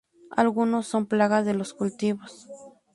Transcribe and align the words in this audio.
Algunos 0.35 0.87
son 0.87 1.05
plagas 1.05 1.45
de 1.45 1.53
los 1.53 1.75
cultivos. 1.75 2.47